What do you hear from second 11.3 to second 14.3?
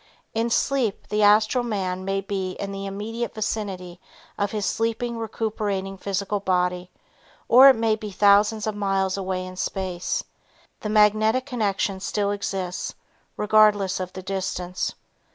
connection still exists regardless of the